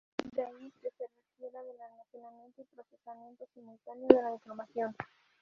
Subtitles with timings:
[0.33, 4.95] De ahí que se requiera del almacenamiento y procesamiento simultáneo de la información.